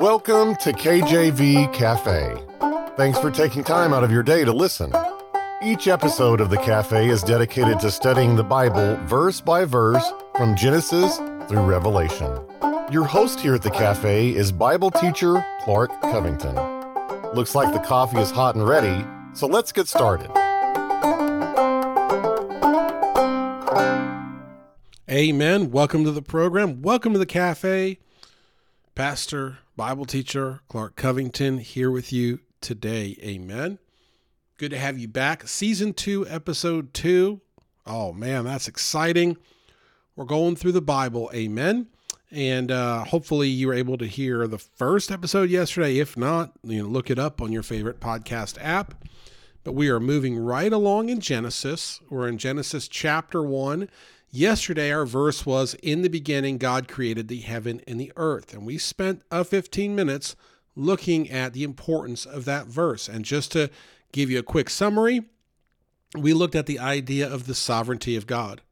Welcome 0.00 0.56
to 0.56 0.72
KJV 0.72 1.72
Cafe. 1.72 2.36
Thanks 2.96 3.18
for 3.20 3.30
taking 3.30 3.62
time 3.62 3.94
out 3.94 4.02
of 4.02 4.10
your 4.10 4.24
day 4.24 4.44
to 4.44 4.52
listen. 4.52 4.92
Each 5.62 5.86
episode 5.86 6.40
of 6.40 6.50
the 6.50 6.56
Cafe 6.56 7.08
is 7.08 7.22
dedicated 7.22 7.78
to 7.78 7.92
studying 7.92 8.34
the 8.34 8.42
Bible 8.42 8.96
verse 9.06 9.40
by 9.40 9.64
verse 9.64 10.12
from 10.36 10.56
Genesis 10.56 11.18
through 11.48 11.62
Revelation. 11.62 12.36
Your 12.90 13.04
host 13.04 13.38
here 13.38 13.54
at 13.54 13.62
the 13.62 13.70
Cafe 13.70 14.34
is 14.34 14.50
Bible 14.50 14.90
teacher 14.90 15.46
Clark 15.62 16.00
Covington. 16.02 16.56
Looks 17.32 17.54
like 17.54 17.72
the 17.72 17.78
coffee 17.78 18.18
is 18.18 18.32
hot 18.32 18.56
and 18.56 18.66
ready, 18.66 19.06
so 19.32 19.46
let's 19.46 19.70
get 19.70 19.86
started. 19.86 20.30
Amen. 25.08 25.70
Welcome 25.70 26.04
to 26.04 26.10
the 26.10 26.22
program. 26.22 26.82
Welcome 26.82 27.12
to 27.12 27.18
the 27.20 27.26
cafe. 27.26 28.00
Pastor, 28.94 29.58
Bible 29.76 30.04
teacher 30.04 30.60
Clark 30.68 30.94
Covington 30.94 31.58
here 31.58 31.90
with 31.90 32.12
you 32.12 32.38
today. 32.60 33.16
Amen. 33.24 33.80
Good 34.56 34.70
to 34.70 34.78
have 34.78 35.00
you 35.00 35.08
back. 35.08 35.48
Season 35.48 35.92
two, 35.92 36.24
episode 36.28 36.94
two. 36.94 37.40
Oh, 37.84 38.12
man, 38.12 38.44
that's 38.44 38.68
exciting. 38.68 39.36
We're 40.14 40.26
going 40.26 40.54
through 40.54 40.72
the 40.72 40.80
Bible. 40.80 41.28
Amen. 41.34 41.88
And 42.30 42.70
uh, 42.70 43.02
hopefully 43.02 43.48
you 43.48 43.66
were 43.66 43.74
able 43.74 43.98
to 43.98 44.06
hear 44.06 44.46
the 44.46 44.58
first 44.58 45.10
episode 45.10 45.50
yesterday. 45.50 45.98
If 45.98 46.16
not, 46.16 46.52
you 46.62 46.84
know, 46.84 46.88
look 46.88 47.10
it 47.10 47.18
up 47.18 47.42
on 47.42 47.50
your 47.50 47.64
favorite 47.64 47.98
podcast 47.98 48.58
app. 48.60 49.04
But 49.64 49.72
we 49.72 49.88
are 49.88 49.98
moving 49.98 50.38
right 50.38 50.72
along 50.72 51.08
in 51.08 51.18
Genesis. 51.18 52.00
We're 52.10 52.28
in 52.28 52.38
Genesis 52.38 52.86
chapter 52.86 53.42
one 53.42 53.88
Yesterday, 54.36 54.92
our 54.92 55.06
verse 55.06 55.46
was 55.46 55.74
In 55.74 56.02
the 56.02 56.08
beginning, 56.08 56.58
God 56.58 56.88
created 56.88 57.28
the 57.28 57.38
heaven 57.38 57.80
and 57.86 58.00
the 58.00 58.10
earth. 58.16 58.52
And 58.52 58.66
we 58.66 58.78
spent 58.78 59.22
uh, 59.30 59.44
15 59.44 59.94
minutes 59.94 60.34
looking 60.74 61.30
at 61.30 61.52
the 61.52 61.62
importance 61.62 62.26
of 62.26 62.44
that 62.44 62.66
verse. 62.66 63.08
And 63.08 63.24
just 63.24 63.52
to 63.52 63.70
give 64.10 64.30
you 64.30 64.40
a 64.40 64.42
quick 64.42 64.70
summary, 64.70 65.22
we 66.18 66.32
looked 66.32 66.56
at 66.56 66.66
the 66.66 66.80
idea 66.80 67.32
of 67.32 67.46
the 67.46 67.54
sovereignty 67.54 68.16
of 68.16 68.26
God. 68.26 68.62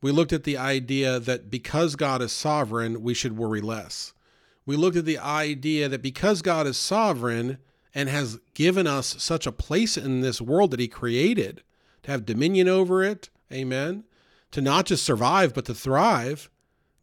We 0.00 0.10
looked 0.10 0.32
at 0.32 0.44
the 0.44 0.56
idea 0.56 1.20
that 1.20 1.50
because 1.50 1.96
God 1.96 2.22
is 2.22 2.32
sovereign, 2.32 3.02
we 3.02 3.12
should 3.12 3.36
worry 3.36 3.60
less. 3.60 4.14
We 4.64 4.74
looked 4.74 4.96
at 4.96 5.04
the 5.04 5.18
idea 5.18 5.86
that 5.90 6.00
because 6.00 6.40
God 6.40 6.66
is 6.66 6.78
sovereign 6.78 7.58
and 7.94 8.08
has 8.08 8.38
given 8.54 8.86
us 8.86 9.22
such 9.22 9.46
a 9.46 9.52
place 9.52 9.98
in 9.98 10.22
this 10.22 10.40
world 10.40 10.70
that 10.70 10.80
He 10.80 10.88
created, 10.88 11.62
to 12.04 12.10
have 12.10 12.24
dominion 12.24 12.68
over 12.68 13.04
it, 13.04 13.28
amen, 13.52 14.04
to 14.54 14.60
not 14.60 14.86
just 14.86 15.02
survive, 15.02 15.52
but 15.52 15.64
to 15.64 15.74
thrive, 15.74 16.48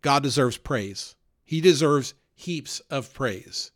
God 0.02 0.24
deserves 0.24 0.56
praise. 0.56 1.18
He 1.44 1.60
deserves 1.60 2.14
heaps 2.34 2.80
of 2.90 3.14
praise. 3.14 3.72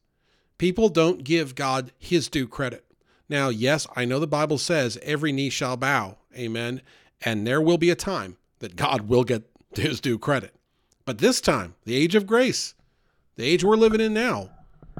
People 0.57 0.87
don't 0.87 1.25
give 1.25 1.55
God 1.55 1.91
his 1.99 2.29
due 2.29 2.47
credit. 2.47 2.85
Now, 3.27 3.49
yes, 3.49 3.85
I 3.93 4.05
know 4.05 4.17
the 4.21 4.27
Bible 4.27 4.57
says 4.57 4.97
every 5.03 5.33
knee 5.33 5.49
shall 5.49 5.75
bow. 5.75 6.15
Amen. 6.37 6.83
And 7.19 7.45
there 7.45 7.59
will 7.59 7.77
be 7.77 7.89
a 7.89 7.95
time 7.95 8.37
that 8.59 8.77
God 8.77 9.09
will 9.09 9.25
get 9.25 9.43
his 9.73 9.99
due 9.99 10.17
credit. 10.17 10.55
But 11.03 11.17
this 11.17 11.41
time, 11.41 11.75
the 11.83 11.97
age 11.97 12.15
of 12.15 12.25
grace, 12.25 12.75
the 13.35 13.43
age 13.43 13.65
we're 13.65 13.75
living 13.75 13.99
in 13.99 14.13
now, 14.13 14.51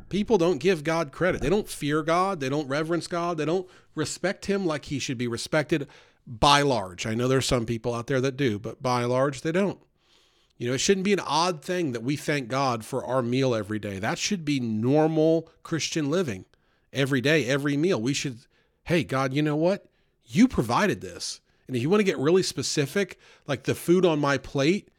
people 0.10 0.38
don't 0.38 0.60
give 0.60 0.84
God 0.84 1.14
credit. 1.14 1.40
They 1.40 1.50
don't 1.50 1.70
fear 1.70 2.04
God. 2.04 2.42
They 2.42 2.50
don't 2.50 2.68
reverence 2.68 3.08
God. 3.08 3.38
They 3.38 3.46
don't 3.46 3.70
respect 3.96 4.48
him 4.48 4.66
like 4.66 4.84
he 4.84 5.00
should 5.00 5.18
be 5.18 5.30
respected 5.30 5.88
by 6.28 6.62
large. 6.62 7.06
I 7.06 7.14
know 7.14 7.28
there's 7.28 7.46
some 7.46 7.66
people 7.66 7.94
out 7.94 8.08
there 8.08 8.22
that 8.22 8.38
do, 8.38 8.58
but 8.60 8.82
by 8.82 9.04
large, 9.04 9.42
they 9.42 9.52
don't. 9.52 9.80
You 10.58 10.70
know, 10.70 10.74
it 10.74 10.80
shouldn't 10.80 11.04
be 11.04 11.14
an 11.14 11.20
odd 11.20 11.64
thing 11.64 11.92
that 11.92 12.04
we 12.04 12.16
thank 12.16 12.48
God 12.48 12.86
for 12.86 13.06
our 13.06 13.22
meal 13.22 13.54
every 13.54 13.80
day. 13.80 14.00
That 14.00 14.18
should 14.18 14.46
be 14.46 14.60
normal 14.60 15.50
Christian 15.64 16.10
living 16.10 16.46
every 16.94 17.20
day, 17.22 17.46
every 17.46 17.76
meal. 17.76 18.02
We 18.02 18.14
should, 18.14 18.40
hey, 18.86 19.04
God, 19.04 19.34
you 19.34 19.42
know 19.42 19.58
what? 19.58 19.86
You 20.26 20.48
provided 20.48 21.02
this. 21.02 21.42
And 21.68 21.76
if 21.76 21.82
you 21.82 21.90
want 21.90 22.00
to 22.00 22.06
get 22.06 22.18
really 22.18 22.44
specific, 22.44 23.20
like 23.48 23.64
the 23.64 23.76
food 23.76 24.06
on 24.06 24.20
my 24.20 24.38
plate, 24.38 24.90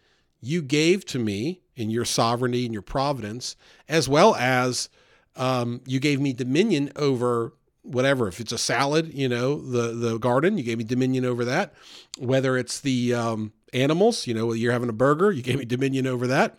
you 0.40 0.60
gave 0.60 1.06
to 1.06 1.18
me 1.18 1.62
in 1.74 1.90
your 1.90 2.04
sovereignty 2.04 2.64
and 2.64 2.72
your 2.72 2.82
providence, 2.82 3.56
as 3.88 4.08
well 4.08 4.34
as 4.34 4.88
um, 5.36 5.80
you 5.86 6.00
gave 6.00 6.20
me 6.20 6.32
dominion 6.32 6.92
over 6.96 7.54
whatever 7.86 8.28
if 8.28 8.40
it's 8.40 8.52
a 8.52 8.58
salad 8.58 9.12
you 9.14 9.28
know 9.28 9.60
the 9.60 9.92
the 9.92 10.18
garden 10.18 10.58
you 10.58 10.64
gave 10.64 10.78
me 10.78 10.84
dominion 10.84 11.24
over 11.24 11.44
that. 11.44 11.74
Whether 12.18 12.56
it's 12.56 12.80
the 12.80 13.14
um, 13.14 13.52
animals 13.72 14.26
you 14.26 14.34
know 14.34 14.52
you're 14.52 14.72
having 14.72 14.88
a 14.88 14.94
burger 14.94 15.30
you 15.30 15.42
gave 15.42 15.58
me 15.58 15.64
dominion 15.64 16.06
over 16.06 16.26
that. 16.26 16.58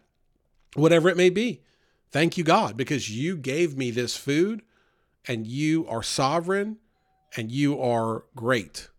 Whatever 0.75 1.09
it 1.09 1.17
may 1.17 1.29
be. 1.29 1.61
Thank 2.09 2.37
you 2.37 2.43
god 2.43 2.77
because 2.77 3.09
you 3.09 3.37
gave 3.37 3.77
me 3.77 3.91
this 3.91 4.15
food 4.15 4.61
and 5.27 5.45
you 5.45 5.85
are 5.87 6.03
sovereign 6.03 6.77
and 7.35 7.51
you 7.51 7.81
are 7.81 8.23
great. 8.35 8.89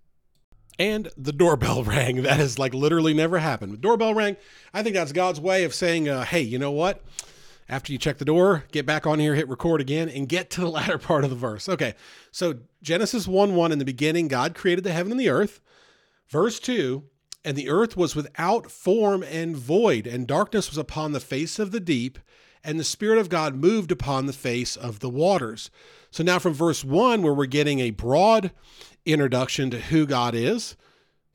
And 0.78 1.08
the 1.16 1.32
doorbell 1.32 1.82
rang. 1.84 2.22
That 2.22 2.38
has 2.38 2.58
like 2.58 2.74
literally 2.74 3.14
never 3.14 3.38
happened. 3.38 3.72
The 3.72 3.78
doorbell 3.78 4.14
rang. 4.14 4.36
I 4.72 4.82
think 4.82 4.94
that's 4.94 5.12
god's 5.12 5.40
way 5.40 5.64
of 5.64 5.74
saying 5.74 6.08
uh, 6.08 6.24
hey 6.24 6.40
you 6.40 6.58
know 6.58 6.70
what 6.70 7.02
after 7.68 7.92
you 7.92 7.98
check 7.98 8.18
the 8.18 8.24
door, 8.24 8.64
get 8.72 8.86
back 8.86 9.06
on 9.06 9.18
here, 9.18 9.34
hit 9.34 9.48
record 9.48 9.80
again, 9.80 10.08
and 10.08 10.28
get 10.28 10.50
to 10.50 10.60
the 10.60 10.70
latter 10.70 10.98
part 10.98 11.24
of 11.24 11.30
the 11.30 11.36
verse. 11.36 11.68
Okay, 11.68 11.94
so 12.30 12.54
Genesis 12.82 13.26
1 13.26 13.54
1 13.54 13.72
in 13.72 13.78
the 13.78 13.84
beginning, 13.84 14.28
God 14.28 14.54
created 14.54 14.84
the 14.84 14.92
heaven 14.92 15.12
and 15.12 15.20
the 15.20 15.28
earth. 15.28 15.60
Verse 16.28 16.58
2 16.60 17.04
And 17.44 17.56
the 17.56 17.68
earth 17.68 17.96
was 17.96 18.16
without 18.16 18.70
form 18.70 19.22
and 19.22 19.56
void, 19.56 20.06
and 20.06 20.26
darkness 20.26 20.70
was 20.70 20.78
upon 20.78 21.12
the 21.12 21.20
face 21.20 21.58
of 21.58 21.70
the 21.70 21.80
deep, 21.80 22.18
and 22.64 22.78
the 22.78 22.84
Spirit 22.84 23.18
of 23.18 23.28
God 23.28 23.54
moved 23.54 23.92
upon 23.92 24.26
the 24.26 24.32
face 24.32 24.76
of 24.76 25.00
the 25.00 25.10
waters. 25.10 25.70
So 26.10 26.22
now 26.22 26.38
from 26.38 26.54
verse 26.54 26.84
1, 26.84 27.22
where 27.22 27.34
we're 27.34 27.46
getting 27.46 27.80
a 27.80 27.90
broad 27.90 28.50
introduction 29.04 29.70
to 29.70 29.80
who 29.80 30.06
God 30.06 30.34
is, 30.34 30.76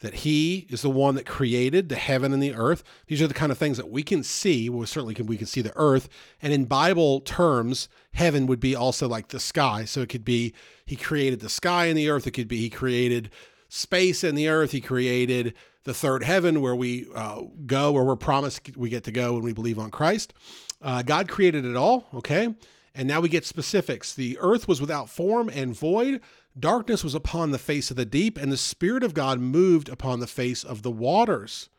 that 0.03 0.16
he 0.16 0.68
is 0.69 0.81
the 0.81 0.90
one 0.90 1.16
that 1.16 1.25
created 1.25 1.88
the 1.88 1.96
heaven 1.96 2.34
and 2.34 2.44
the 2.44 2.53
earth. 2.53 2.84
These 3.08 3.22
are 3.22 3.28
the 3.28 3.34
kind 3.34 3.53
of 3.53 3.58
things 3.58 3.78
that 3.78 3.90
we 3.90 4.03
can 4.03 4.22
see. 4.22 4.69
Well, 4.69 4.86
certainly 4.86 5.14
can 5.14 5.28
we 5.28 5.38
can 5.38 5.47
see 5.47 5.62
the 5.62 5.72
earth. 5.78 6.09
And 6.41 6.52
in 6.52 6.66
Bible 6.66 7.22
terms, 7.22 7.88
heaven 8.13 8.46
would 8.47 8.59
be 8.59 8.75
also 8.75 9.08
like 9.08 9.30
the 9.30 9.40
sky. 9.40 9.86
So 9.86 10.02
it 10.02 10.09
could 10.09 10.25
be 10.25 10.53
he 10.86 10.97
created 10.97 11.40
the 11.40 11.47
sky 11.47 11.86
and 11.86 11.97
the 11.97 12.09
earth. 12.09 12.28
It 12.28 12.31
could 12.31 12.50
be 12.50 12.58
he 12.58 12.69
created 12.69 13.30
space 13.69 14.25
and 14.25 14.38
the 14.38 14.50
earth. 14.50 14.72
He 14.72 14.81
created 14.81 15.53
the 15.86 15.94
third 15.94 16.25
heaven 16.25 16.59
where 16.59 16.75
we 16.75 17.08
uh, 17.16 17.44
go, 17.66 17.94
where 17.94 18.03
we're 18.03 18.18
promised 18.18 18.75
we 18.75 18.90
get 18.90 19.06
to 19.06 19.12
go 19.12 19.34
when 19.34 19.44
we 19.44 19.53
believe 19.53 19.80
on 19.80 19.90
Christ. 19.90 20.34
Uh, 20.81 21.02
God 21.02 21.30
created 21.30 21.63
it 21.63 21.78
all, 21.78 22.08
okay? 22.13 22.53
And 22.94 23.08
now 23.08 23.22
we 23.22 23.30
get 23.30 23.46
specifics. 23.46 24.13
The 24.13 24.38
earth 24.42 24.68
was 24.68 24.81
without 24.81 25.09
form 25.09 25.50
and 25.50 25.74
void. 25.74 26.19
Darkness 26.58 27.03
was 27.03 27.16
upon 27.16 27.52
the 27.52 27.58
face 27.58 27.90
of 27.90 27.97
the 27.97 28.06
deep, 28.06 28.38
and 28.38 28.52
the 28.52 28.58
Spirit 28.58 29.03
of 29.03 29.14
God 29.14 29.40
moved 29.40 29.90
upon 29.90 30.19
the 30.19 30.28
face 30.28 30.64
of 30.64 30.81
the 30.81 30.91
waters. 30.91 31.69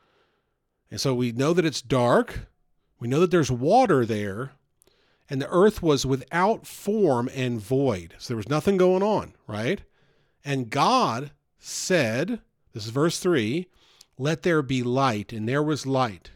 And 0.90 1.00
so 1.00 1.14
we 1.14 1.32
know 1.32 1.52
that 1.52 1.64
it's 1.64 1.82
dark. 1.82 2.48
We 2.98 3.08
know 3.08 3.20
that 3.20 3.30
there's 3.30 3.50
water 3.50 4.04
there. 4.04 4.52
And 5.30 5.40
the 5.40 5.48
earth 5.48 5.82
was 5.82 6.04
without 6.04 6.66
form 6.66 7.30
and 7.34 7.60
void. 7.60 8.14
So 8.18 8.28
there 8.28 8.36
was 8.36 8.48
nothing 8.48 8.76
going 8.76 9.02
on, 9.02 9.34
right? 9.46 9.82
And 10.44 10.70
God 10.70 11.30
said, 11.58 12.40
this 12.72 12.84
is 12.84 12.90
verse 12.90 13.18
3, 13.18 13.66
let 14.18 14.42
there 14.42 14.62
be 14.62 14.82
light. 14.82 15.32
And 15.32 15.48
there 15.48 15.62
was 15.62 15.86
light. 15.86 16.30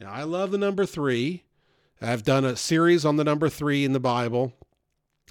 Now, 0.00 0.12
I 0.12 0.24
love 0.24 0.50
the 0.50 0.58
number 0.58 0.84
three. 0.84 1.44
I've 2.02 2.22
done 2.22 2.44
a 2.44 2.56
series 2.56 3.04
on 3.04 3.16
the 3.16 3.24
number 3.24 3.48
three 3.48 3.84
in 3.84 3.92
the 3.92 4.00
Bible. 4.00 4.52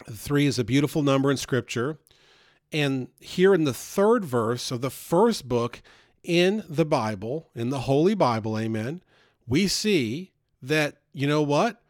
Three 0.10 0.48
is 0.48 0.58
a 0.58 0.64
beautiful 0.64 1.04
number 1.04 1.30
in 1.30 1.38
Scripture. 1.38 2.00
And 2.76 3.08
here 3.22 3.54
in 3.54 3.64
the 3.64 3.74
third 3.74 4.26
verse 4.26 4.70
of 4.70 4.82
the 4.82 4.90
first 4.90 5.48
book 5.48 5.82
in 6.26 6.62
the 6.68 6.84
Bible, 6.84 7.48
in 7.56 7.70
the 7.70 7.80
Holy 7.80 8.16
Bible, 8.16 8.60
amen, 8.60 9.02
we 9.48 9.70
see 9.70 10.34
that, 10.62 10.98
you 11.14 11.26
know 11.26 11.42
what? 11.42 11.82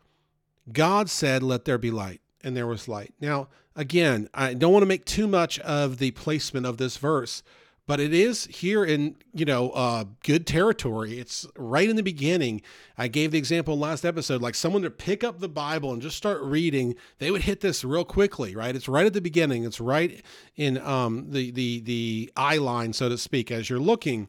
God 0.71 1.09
said, 1.09 1.41
Let 1.41 1.65
there 1.65 1.79
be 1.79 1.89
light, 1.89 2.21
and 2.43 2.55
there 2.55 2.67
was 2.67 2.87
light. 2.87 3.15
Now, 3.19 3.47
again, 3.75 4.29
I 4.31 4.53
don't 4.53 4.71
want 4.71 4.83
to 4.83 4.87
make 4.87 5.05
too 5.05 5.25
much 5.25 5.57
of 5.61 5.97
the 5.97 6.11
placement 6.11 6.67
of 6.67 6.77
this 6.77 6.97
verse, 6.97 7.41
but 7.87 7.99
it 7.99 8.13
is 8.13 8.45
here 8.45 8.83
in 8.83 9.15
you 9.33 9.45
know 9.45 9.69
uh, 9.71 10.05
good 10.23 10.47
territory. 10.47 11.19
It's 11.19 11.45
right 11.55 11.89
in 11.89 11.95
the 11.95 12.03
beginning. 12.03 12.61
I 12.97 13.07
gave 13.07 13.31
the 13.31 13.37
example 13.37 13.77
last 13.77 14.05
episode 14.05 14.41
like 14.41 14.55
someone 14.55 14.81
to 14.81 14.89
pick 14.89 15.23
up 15.23 15.39
the 15.39 15.49
bible 15.49 15.93
and 15.93 16.01
just 16.01 16.17
start 16.17 16.41
reading 16.41 16.95
they 17.19 17.31
would 17.31 17.43
hit 17.43 17.61
this 17.61 17.83
real 17.83 18.05
quickly 18.05 18.55
right? 18.55 18.75
It's 18.75 18.87
right 18.87 19.05
at 19.05 19.13
the 19.13 19.21
beginning. 19.21 19.63
It's 19.63 19.79
right 19.79 20.23
in 20.55 20.77
um, 20.79 21.29
the 21.29 21.51
the 21.51 21.81
the 21.81 22.31
eye 22.35 22.57
line 22.57 22.93
so 22.93 23.09
to 23.09 23.17
speak 23.17 23.51
as 23.51 23.69
you're 23.69 23.79
looking. 23.79 24.27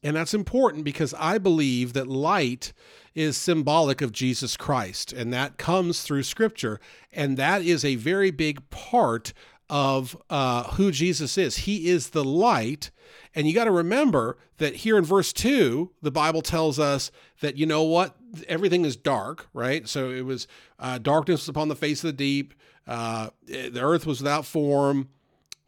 And 0.00 0.14
that's 0.14 0.34
important 0.34 0.84
because 0.84 1.12
i 1.14 1.38
believe 1.38 1.92
that 1.94 2.06
light 2.06 2.72
is 3.16 3.36
symbolic 3.36 4.00
of 4.00 4.12
jesus 4.12 4.56
christ 4.56 5.12
and 5.12 5.32
that 5.32 5.56
comes 5.56 6.02
through 6.02 6.22
scripture. 6.22 6.78
And 7.12 7.36
that 7.36 7.62
is 7.62 7.84
a 7.84 7.96
very 7.96 8.30
big 8.30 8.68
part 8.70 9.32
of 9.70 10.16
uh, 10.30 10.64
who 10.64 10.90
Jesus 10.90 11.36
is. 11.38 11.58
He 11.58 11.88
is 11.88 12.10
the 12.10 12.24
light. 12.24 12.90
And 13.34 13.46
you 13.46 13.54
got 13.54 13.64
to 13.64 13.70
remember 13.70 14.38
that 14.58 14.76
here 14.76 14.96
in 14.96 15.04
verse 15.04 15.32
2, 15.32 15.90
the 16.02 16.10
Bible 16.10 16.42
tells 16.42 16.78
us 16.78 17.10
that, 17.40 17.56
you 17.56 17.66
know 17.66 17.82
what? 17.82 18.16
Everything 18.48 18.84
is 18.84 18.96
dark, 18.96 19.48
right? 19.52 19.88
So 19.88 20.10
it 20.10 20.24
was 20.24 20.46
uh, 20.78 20.98
darkness 20.98 21.48
upon 21.48 21.68
the 21.68 21.76
face 21.76 22.02
of 22.02 22.08
the 22.08 22.12
deep. 22.12 22.54
Uh, 22.86 23.30
the 23.46 23.80
earth 23.80 24.06
was 24.06 24.20
without 24.20 24.46
form. 24.46 25.08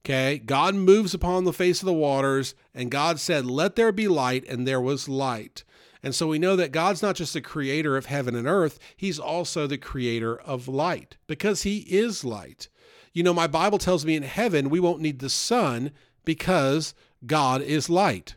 Okay. 0.05 0.39
God 0.39 0.75
moves 0.75 1.13
upon 1.13 1.45
the 1.45 1.53
face 1.53 1.83
of 1.83 1.87
the 1.87 1.93
waters, 1.93 2.55
and 2.75 2.91
God 2.91 3.21
said, 3.21 3.45
Let 3.45 3.77
there 3.77 3.93
be 3.93 4.09
light, 4.09 4.49
and 4.49 4.67
there 4.67 4.81
was 4.81 5.09
light. 5.09 5.63
And 6.03 6.15
so 6.15 6.27
we 6.27 6.39
know 6.39 6.57
that 6.57 6.73
God's 6.73 7.03
not 7.03 7.17
just 7.17 7.35
the 7.35 7.43
creator 7.43 7.97
of 7.97 8.07
heaven 8.07 8.35
and 8.35 8.47
earth, 8.47 8.79
He's 8.97 9.19
also 9.19 9.67
the 9.67 9.77
creator 9.77 10.41
of 10.41 10.69
light 10.69 11.19
because 11.27 11.63
He 11.63 11.81
is 11.81 12.25
light. 12.25 12.69
You 13.13 13.23
know, 13.23 13.35
my 13.35 13.47
Bible 13.47 13.79
tells 13.79 14.05
me 14.05 14.15
in 14.15 14.23
heaven 14.23 14.71
we 14.71 14.81
won't 14.81 15.01
need 15.01 15.19
the 15.19 15.31
sun 15.31 15.91
because 16.25 16.95
God 17.27 17.61
is 17.63 17.91
light. 17.91 18.37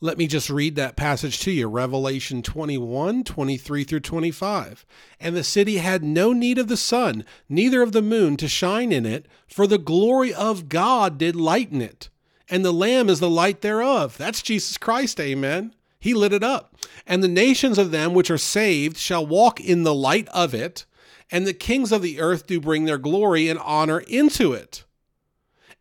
Let 0.00 0.18
me 0.18 0.26
just 0.26 0.50
read 0.50 0.74
that 0.74 0.96
passage 0.96 1.38
to 1.42 1.52
you 1.52 1.68
Revelation 1.68 2.42
21 2.42 3.22
23 3.22 3.84
through 3.84 4.00
25. 4.00 4.84
And 5.20 5.36
the 5.36 5.44
city 5.44 5.76
had 5.76 6.02
no 6.02 6.32
need 6.32 6.58
of 6.58 6.66
the 6.66 6.76
sun, 6.76 7.24
neither 7.48 7.82
of 7.82 7.92
the 7.92 8.02
moon 8.02 8.36
to 8.38 8.48
shine 8.48 8.90
in 8.90 9.06
it, 9.06 9.26
for 9.46 9.68
the 9.68 9.78
glory 9.78 10.34
of 10.34 10.68
God 10.68 11.18
did 11.18 11.36
lighten 11.36 11.80
it. 11.80 12.10
And 12.48 12.64
the 12.64 12.72
Lamb 12.72 13.08
is 13.08 13.20
the 13.20 13.30
light 13.30 13.60
thereof. 13.60 14.18
That's 14.18 14.42
Jesus 14.42 14.76
Christ, 14.76 15.20
amen. 15.20 15.72
He 16.00 16.14
lit 16.14 16.32
it 16.32 16.42
up. 16.42 16.74
And 17.06 17.22
the 17.22 17.28
nations 17.28 17.78
of 17.78 17.92
them 17.92 18.12
which 18.12 18.30
are 18.30 18.38
saved 18.38 18.96
shall 18.96 19.24
walk 19.24 19.60
in 19.60 19.84
the 19.84 19.94
light 19.94 20.26
of 20.30 20.52
it, 20.52 20.84
and 21.32 21.46
the 21.46 21.54
kings 21.54 21.90
of 21.90 22.02
the 22.02 22.20
earth 22.20 22.46
do 22.46 22.60
bring 22.60 22.84
their 22.84 22.98
glory 22.98 23.48
and 23.48 23.58
honor 23.58 24.00
into 24.00 24.52
it. 24.52 24.84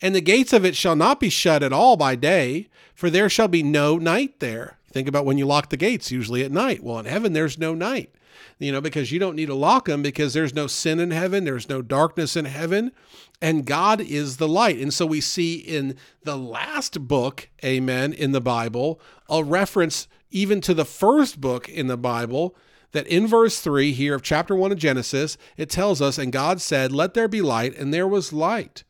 And 0.02 0.16
the 0.16 0.22
gates 0.22 0.54
of 0.54 0.66
it 0.66 0.78
shall 0.78 0.96
not 0.96 1.20
be 1.20 1.30
shut 1.30 1.62
at 1.62 1.74
all 1.74 1.98
by 1.98 2.16
day, 2.16 2.70
for 2.96 3.10
there 3.10 3.30
shall 3.30 3.50
be 3.50 3.62
no 3.62 3.98
night 3.98 4.40
there. 4.40 4.78
Think 4.92 5.08
about 5.10 5.26
when 5.26 5.38
you 5.38 5.46
lock 5.46 5.70
the 5.70 5.78
gates, 5.78 6.10
usually 6.10 6.44
at 6.44 6.52
night. 6.52 6.82
Well, 6.82 7.00
in 7.00 7.06
heaven, 7.06 7.34
there's 7.34 7.60
no 7.60 7.74
night, 7.76 8.16
you 8.60 8.72
know, 8.72 8.82
because 8.82 9.12
you 9.12 9.20
don't 9.20 9.36
need 9.36 9.48
to 9.48 9.54
lock 9.54 9.86
them 9.86 10.02
because 10.02 10.34
there's 10.34 10.56
no 10.56 10.68
sin 10.68 11.00
in 11.00 11.12
heaven, 11.12 11.44
there's 11.44 11.70
no 11.70 11.82
darkness 11.82 12.36
in 12.38 12.46
heaven, 12.46 12.94
and 13.42 13.66
God 13.66 14.00
is 14.00 14.38
the 14.38 14.48
light. 14.48 14.80
And 14.80 14.94
so 14.94 15.06
we 15.06 15.22
see 15.22 15.56
in 15.56 15.98
the 16.24 16.38
last 16.38 17.08
book, 17.08 17.50
amen, 17.64 18.14
in 18.14 18.32
the 18.32 18.42
Bible, 18.42 19.02
a 19.30 19.44
reference 19.44 20.08
even 20.30 20.62
to 20.62 20.74
the 20.74 20.86
first 20.86 21.42
book 21.42 21.68
in 21.68 21.88
the 21.88 21.98
Bible 21.98 22.56
that 22.92 23.08
in 23.08 23.28
verse 23.28 23.60
3 23.60 23.92
here 23.94 24.16
of 24.16 24.22
chapter 24.22 24.56
1 24.56 24.72
of 24.72 24.78
Genesis, 24.78 25.38
it 25.58 25.70
tells 25.70 26.02
us, 26.02 26.18
And 26.18 26.32
God 26.32 26.62
said, 26.62 26.92
Let 26.92 27.14
there 27.14 27.28
be 27.28 27.42
light, 27.42 27.78
and 27.78 27.94
there 27.94 28.08
was 28.08 28.34
light. 28.34 28.84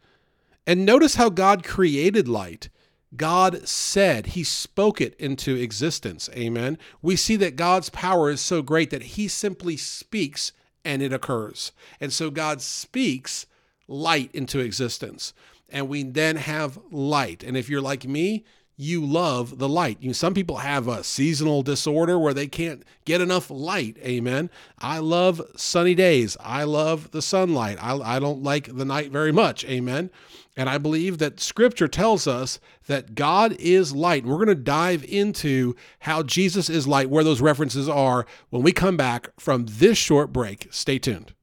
And 0.66 0.86
notice 0.86 1.16
how 1.16 1.30
God 1.30 1.64
created 1.64 2.28
light. 2.28 2.70
God 3.16 3.68
said, 3.68 4.28
He 4.28 4.44
spoke 4.44 5.02
it 5.02 5.16
into 5.16 5.56
existence. 5.56 6.30
Amen. 6.34 6.78
We 7.02 7.16
see 7.16 7.36
that 7.38 7.56
God's 7.56 7.90
power 7.90 8.30
is 8.30 8.42
so 8.42 8.62
great 8.62 8.90
that 8.92 9.04
He 9.04 9.28
simply 9.28 9.78
speaks 9.78 10.52
and 10.84 11.02
it 11.02 11.14
occurs. 11.14 11.72
And 12.00 12.12
so 12.12 12.30
God 12.30 12.62
speaks 12.62 13.46
light 13.88 14.32
into 14.34 14.60
existence. 14.60 15.34
And 15.70 15.88
we 15.88 16.04
then 16.04 16.38
have 16.38 16.80
light. 16.92 17.44
And 17.44 17.56
if 17.56 17.70
you're 17.70 17.82
like 17.82 18.06
me, 18.06 18.46
you 18.82 19.06
love 19.06 19.60
the 19.60 19.70
light. 19.70 19.98
You 20.02 20.14
some 20.14 20.34
people 20.34 20.58
have 20.58 20.88
a 20.88 21.04
seasonal 21.04 21.62
disorder 21.62 22.18
where 22.18 22.34
they 22.34 22.48
can't 22.48 22.84
get 23.06 23.22
enough 23.22 23.52
light. 23.52 23.98
Amen. 24.04 24.50
I 24.80 24.98
love 24.98 25.42
sunny 25.56 25.94
days. 25.94 26.36
I 26.40 26.64
love 26.64 27.12
the 27.12 27.22
sunlight. 27.22 27.78
I, 27.82 27.98
I 27.98 28.20
don't 28.20 28.42
like 28.42 28.76
the 28.76 28.86
night 28.86 29.12
very 29.12 29.32
much. 29.32 29.64
Amen. 29.66 30.10
And 30.58 30.68
I 30.68 30.78
believe 30.78 31.20
that 31.20 31.40
scripture 31.40 31.88
tells 31.88 32.28
us 32.28 32.60
that 32.88 33.16
God 33.16 33.54
is 33.60 33.94
light. 33.94 34.26
We're 34.26 34.36
going 34.36 34.48
to 34.48 34.56
dive 34.56 35.06
into 35.06 35.76
how 36.00 36.24
Jesus 36.24 36.70
is 36.70 36.88
light, 36.88 37.10
where 37.10 37.24
those 37.24 37.40
references 37.40 37.88
are 37.88 38.26
when 38.50 38.64
we 38.64 38.72
come 38.72 38.98
back 38.98 39.30
from 39.40 39.66
this 39.68 39.98
short 39.98 40.34
break. 40.34 40.68
Stay 40.72 41.00
tuned. 41.00 41.34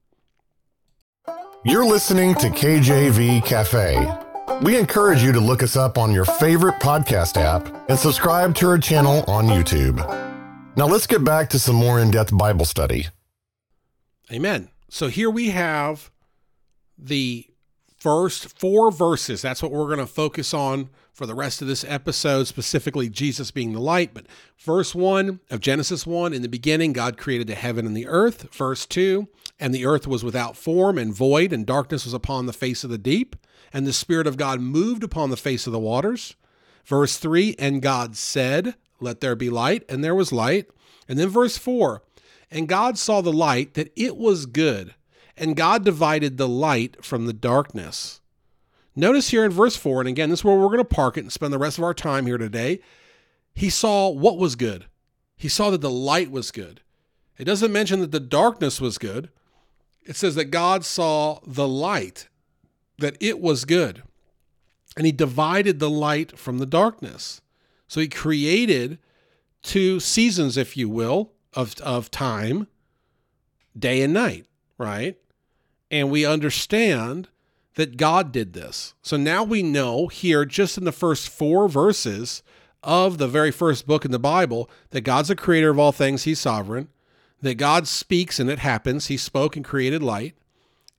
You're 1.64 1.86
listening 1.86 2.34
to 2.36 2.48
KJV 2.48 3.44
Cafe. 3.44 4.27
We 4.62 4.76
encourage 4.76 5.22
you 5.22 5.30
to 5.32 5.40
look 5.40 5.62
us 5.62 5.76
up 5.76 5.98
on 5.98 6.12
your 6.12 6.24
favorite 6.24 6.80
podcast 6.80 7.36
app 7.36 7.88
and 7.88 7.98
subscribe 7.98 8.54
to 8.56 8.68
our 8.68 8.78
channel 8.78 9.22
on 9.28 9.46
YouTube. 9.46 9.96
Now 10.76 10.86
let's 10.86 11.06
get 11.06 11.22
back 11.22 11.48
to 11.50 11.58
some 11.58 11.76
more 11.76 12.00
in 12.00 12.10
depth 12.10 12.36
Bible 12.36 12.64
study. 12.64 13.06
Amen. 14.32 14.68
So 14.88 15.08
here 15.08 15.30
we 15.30 15.50
have 15.50 16.10
the 16.98 17.46
first 17.98 18.58
four 18.58 18.90
verses. 18.90 19.42
That's 19.42 19.62
what 19.62 19.70
we're 19.70 19.86
going 19.86 19.98
to 19.98 20.06
focus 20.06 20.52
on 20.52 20.88
for 21.12 21.26
the 21.26 21.34
rest 21.34 21.62
of 21.62 21.68
this 21.68 21.84
episode, 21.84 22.46
specifically 22.46 23.08
Jesus 23.08 23.50
being 23.50 23.72
the 23.72 23.80
light. 23.80 24.12
But 24.12 24.26
verse 24.58 24.94
1 24.94 25.40
of 25.50 25.60
Genesis 25.60 26.06
1 26.06 26.32
In 26.32 26.42
the 26.42 26.48
beginning, 26.48 26.92
God 26.92 27.16
created 27.16 27.46
the 27.46 27.54
heaven 27.54 27.86
and 27.86 27.96
the 27.96 28.06
earth. 28.06 28.52
Verse 28.54 28.86
2 28.86 29.28
And 29.60 29.74
the 29.74 29.86
earth 29.86 30.06
was 30.06 30.22
without 30.22 30.56
form 30.56 30.98
and 30.98 31.12
void, 31.12 31.52
and 31.52 31.66
darkness 31.66 32.04
was 32.04 32.14
upon 32.14 32.46
the 32.46 32.52
face 32.52 32.84
of 32.84 32.90
the 32.90 32.98
deep 32.98 33.34
and 33.72 33.86
the 33.86 33.92
Spirit 33.92 34.26
of 34.26 34.36
God 34.36 34.60
moved 34.60 35.04
upon 35.04 35.30
the 35.30 35.36
face 35.36 35.66
of 35.66 35.72
the 35.72 35.78
waters. 35.78 36.36
Verse 36.84 37.16
3 37.18 37.56
And 37.58 37.82
God 37.82 38.16
said, 38.16 38.74
Let 39.00 39.20
there 39.20 39.36
be 39.36 39.50
light, 39.50 39.84
and 39.88 40.02
there 40.02 40.14
was 40.14 40.32
light. 40.32 40.68
And 41.08 41.18
then 41.18 41.28
verse 41.28 41.58
4 41.58 42.02
And 42.50 42.68
God 42.68 42.98
saw 42.98 43.20
the 43.20 43.32
light 43.32 43.74
that 43.74 43.92
it 43.96 44.16
was 44.16 44.46
good, 44.46 44.94
and 45.36 45.56
God 45.56 45.84
divided 45.84 46.36
the 46.36 46.48
light 46.48 47.04
from 47.04 47.26
the 47.26 47.32
darkness. 47.32 48.20
Notice 48.96 49.30
here 49.30 49.44
in 49.44 49.52
verse 49.52 49.76
4, 49.76 50.00
and 50.00 50.08
again, 50.08 50.30
this 50.30 50.40
is 50.40 50.44
where 50.44 50.56
we're 50.56 50.66
going 50.66 50.78
to 50.78 50.84
park 50.84 51.16
it 51.16 51.20
and 51.20 51.32
spend 51.32 51.52
the 51.52 51.58
rest 51.58 51.78
of 51.78 51.84
our 51.84 51.94
time 51.94 52.26
here 52.26 52.38
today. 52.38 52.80
He 53.54 53.70
saw 53.70 54.08
what 54.08 54.38
was 54.38 54.56
good. 54.56 54.86
He 55.36 55.48
saw 55.48 55.70
that 55.70 55.80
the 55.80 55.90
light 55.90 56.32
was 56.32 56.50
good. 56.50 56.80
It 57.38 57.44
doesn't 57.44 57.72
mention 57.72 58.00
that 58.00 58.10
the 58.10 58.18
darkness 58.18 58.80
was 58.80 58.98
good. 58.98 59.28
It 60.08 60.16
says 60.16 60.34
that 60.36 60.46
God 60.46 60.86
saw 60.86 61.38
the 61.46 61.68
light 61.68 62.28
that 62.96 63.16
it 63.20 63.40
was 63.40 63.66
good. 63.66 64.02
And 64.96 65.04
he 65.04 65.12
divided 65.12 65.78
the 65.78 65.90
light 65.90 66.36
from 66.38 66.58
the 66.58 66.66
darkness. 66.66 67.42
So 67.86 68.00
he 68.00 68.08
created 68.08 68.98
two 69.62 70.00
seasons, 70.00 70.56
if 70.56 70.78
you 70.78 70.88
will, 70.88 71.32
of, 71.52 71.78
of 71.80 72.10
time, 72.10 72.68
day 73.78 74.00
and 74.00 74.14
night, 74.14 74.46
right? 74.78 75.16
And 75.90 76.10
we 76.10 76.24
understand 76.24 77.28
that 77.74 77.98
God 77.98 78.32
did 78.32 78.54
this. 78.54 78.94
So 79.02 79.18
now 79.18 79.44
we 79.44 79.62
know 79.62 80.08
here, 80.08 80.46
just 80.46 80.78
in 80.78 80.84
the 80.84 80.90
first 80.90 81.28
four 81.28 81.68
verses 81.68 82.42
of 82.82 83.18
the 83.18 83.28
very 83.28 83.50
first 83.50 83.86
book 83.86 84.06
in 84.06 84.10
the 84.10 84.18
Bible, 84.18 84.70
that 84.90 85.02
God's 85.02 85.28
the 85.28 85.36
creator 85.36 85.68
of 85.68 85.78
all 85.78 85.92
things, 85.92 86.24
He's 86.24 86.40
sovereign, 86.40 86.88
that 87.40 87.54
God 87.54 87.86
speaks 87.86 88.40
and 88.40 88.50
it 88.50 88.58
happens. 88.58 89.06
He 89.06 89.16
spoke 89.16 89.56
and 89.56 89.64
created 89.64 90.02
light, 90.02 90.34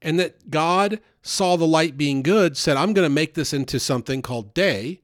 and 0.01 0.19
that 0.19 0.49
God 0.49 0.99
saw 1.21 1.57
the 1.57 1.67
light 1.67 1.97
being 1.97 2.23
good, 2.23 2.55
said, 2.55 2.77
I'm 2.77 2.93
going 2.93 3.05
to 3.05 3.13
make 3.13 3.33
this 3.33 3.53
into 3.53 3.79
something 3.79 4.21
called 4.21 4.53
day, 4.53 5.01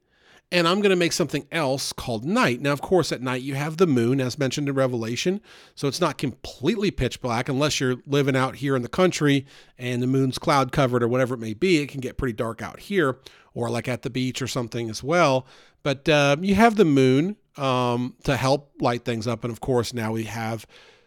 and 0.51 0.68
I'm 0.68 0.80
going 0.80 0.92
to 0.92 0.96
make 0.96 1.12
something 1.12 1.48
else 1.51 1.92
called 1.92 2.24
night. 2.24 2.62
Now, 2.62 2.72
of 2.72 2.80
course, 2.80 3.12
at 3.12 3.22
night 3.22 3.42
you 3.42 3.56
have 3.56 3.77
the 3.77 3.88
moon, 3.88 4.22
as 4.22 4.39
mentioned 4.39 4.70
in 4.70 4.75
Revelation, 4.75 5.42
so 5.74 5.88
it's 5.88 6.00
not 6.00 6.18
completely 6.18 6.92
pitch 6.92 7.20
black 7.20 7.50
unless 7.50 7.80
you're 7.80 7.98
living 8.06 8.36
out 8.38 8.56
here 8.58 8.75
in 8.75 8.82
the 8.82 8.88
country 8.88 9.46
and 9.77 10.01
the 10.01 10.08
moon's 10.08 10.38
cloud 10.38 10.72
covered 10.72 11.04
or 11.04 11.08
whatever 11.08 11.34
it 11.34 11.39
may 11.39 11.54
be. 11.54 11.80
It 11.82 11.89
can 11.89 12.00
get 12.00 12.18
pretty 12.18 12.34
dark 12.34 12.62
out 12.62 12.80
here, 12.80 13.18
or 13.54 13.70
like 13.70 13.88
at 13.88 14.04
the 14.04 14.10
beach 14.10 14.42
or 14.42 14.48
something 14.48 14.89
as 14.89 15.04
well. 15.04 15.46
But 15.84 16.08
uh, 16.08 16.38
you 16.39 16.56
have 16.56 16.75
the 16.75 16.86
moon 16.86 17.36
um, 17.58 18.15
to 18.24 18.38
help 18.38 18.72
light 18.80 19.04
things 19.04 19.27
up, 19.27 19.44
and 19.44 19.51
of 19.51 19.60
course, 19.60 19.94
now 19.94 20.13
we 20.13 20.24
have 20.24 20.65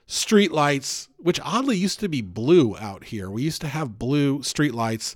street 0.08 0.50
lights, 0.50 1.08
which 1.18 1.38
oddly 1.44 1.76
used 1.76 2.00
to 2.00 2.08
be 2.08 2.22
blue 2.22 2.76
out 2.78 3.04
here. 3.04 3.30
We 3.30 3.42
used 3.42 3.60
to 3.60 3.68
have 3.68 3.98
blue 3.98 4.42
street 4.42 4.74
lights. 4.74 5.14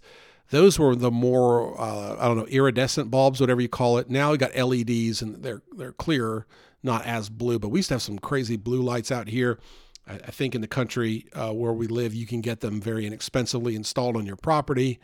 Those 0.51 0.79
were 0.79 0.95
the 0.95 1.11
more 1.11 1.81
uh, 1.81 2.17
I 2.21 2.29
don't 2.29 2.37
know 2.37 2.47
iridescent 2.47 3.11
bulbs, 3.11 3.41
whatever 3.41 3.61
you 3.61 3.69
call 3.69 3.99
it. 3.99 4.11
Now 4.11 4.31
we 4.31 4.39
got 4.39 4.55
LEDs 4.55 5.23
and 5.23 5.43
they're 5.43 5.63
they're 5.77 5.93
clearer, 5.93 6.47
not 6.83 7.07
as 7.07 7.31
blue. 7.31 7.59
But 7.59 7.71
we 7.71 7.79
used 7.79 7.89
to 7.89 7.95
have 7.95 8.03
some 8.03 8.19
crazy 8.19 8.57
blue 8.57 8.83
lights 8.83 9.11
out 9.11 9.29
here. 9.29 9.59
I, 10.07 10.15
I 10.15 10.31
think 10.31 10.55
in 10.55 10.61
the 10.61 10.69
country 10.69 11.27
uh, 11.33 11.53
where 11.53 11.73
we 11.73 11.87
live, 11.87 12.15
you 12.15 12.27
can 12.27 12.43
get 12.43 12.61
them 12.61 12.81
very 12.81 13.07
inexpensively 13.07 13.75
installed 13.75 14.17
on 14.17 14.27
your 14.27 14.37
property. 14.37 15.01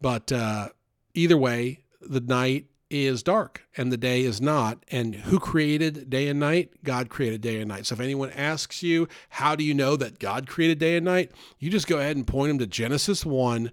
But 0.00 0.30
uh, 0.30 0.68
either 1.14 1.36
way, 1.36 1.84
the 2.00 2.20
night 2.20 2.66
is 2.90 3.22
dark 3.22 3.62
and 3.76 3.90
the 3.90 3.96
day 3.96 4.22
is 4.22 4.40
not. 4.40 4.84
And 4.90 5.14
who 5.14 5.38
created 5.38 6.10
day 6.10 6.28
and 6.28 6.38
night? 6.38 6.70
God 6.84 7.08
created 7.08 7.40
day 7.40 7.60
and 7.60 7.68
night. 7.68 7.86
So 7.86 7.94
if 7.94 8.00
anyone 8.00 8.30
asks 8.30 8.82
you, 8.82 9.08
how 9.30 9.56
do 9.56 9.64
you 9.64 9.74
know 9.74 9.96
that 9.96 10.18
God 10.18 10.46
created 10.46 10.78
day 10.78 10.96
and 10.96 11.04
night? 11.04 11.32
You 11.58 11.70
just 11.70 11.86
go 11.86 11.98
ahead 11.98 12.16
and 12.16 12.26
point 12.26 12.50
them 12.50 12.58
to 12.58 12.66
Genesis 12.66 13.24
1, 13.24 13.70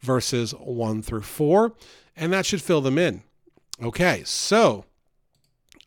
verses 0.00 0.52
1 0.52 1.02
through 1.02 1.22
4, 1.22 1.72
and 2.16 2.32
that 2.32 2.46
should 2.46 2.62
fill 2.62 2.80
them 2.80 2.98
in. 2.98 3.22
Okay, 3.82 4.22
so 4.24 4.84